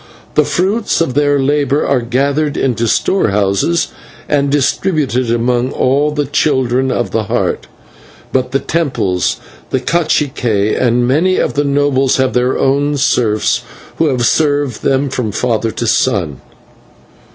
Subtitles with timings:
[0.33, 3.89] The fruits of their labour are gathered into storehouses
[4.27, 7.67] and distributed among all the Children of the Heart,
[8.33, 9.37] but the temples,
[9.69, 13.61] the /cacique/, and many of the nobles have their own serfs
[13.97, 16.41] who have served them from father to son."